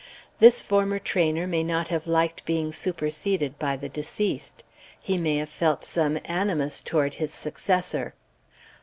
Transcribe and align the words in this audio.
This 0.39 0.63
former 0.63 0.97
trainer 0.97 1.45
may 1.45 1.63
not 1.63 1.89
have 1.89 2.07
liked 2.07 2.43
being 2.43 2.73
superseded 2.73 3.59
by 3.59 3.77
the 3.77 3.87
deceased. 3.87 4.63
He 4.99 5.15
may 5.15 5.37
have 5.37 5.47
felt 5.47 5.83
some 5.83 6.17
animus 6.25 6.81
toward 6.81 7.13
his 7.13 7.31
successor." 7.31 8.15